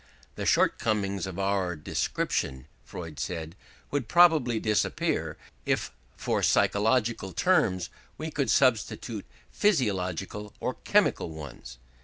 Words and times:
"The 0.33 0.47
shortcomings 0.47 1.27
of 1.27 1.37
our 1.37 1.75
description", 1.75 2.65
Freud 2.83 3.19
says, 3.19 3.49
"would 3.91 4.07
probably 4.07 4.59
disappear 4.59 5.37
if 5.63 5.91
for 6.17 6.41
psychological 6.41 7.33
terms 7.33 7.91
we 8.17 8.31
could 8.31 8.49
substitute 8.49 9.27
physiological 9.51 10.55
or 10.59 10.73
chemical 10.73 11.29
ones. 11.29 11.77